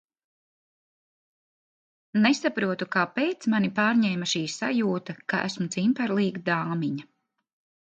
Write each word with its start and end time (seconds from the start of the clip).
Nesaprotu, 2.25 2.89
kāpēc 2.97 3.49
mani 3.57 3.71
pārņēma 3.79 4.33
šī 4.35 4.45
sajūta, 4.57 5.19
ka 5.31 5.47
esmu 5.51 5.71
cimperlīga 5.79 6.47
dāmiņa? 6.53 7.13